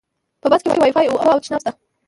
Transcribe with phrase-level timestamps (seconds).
[0.41, 1.71] په بس کې وایفای، اوبه او تشناب شته.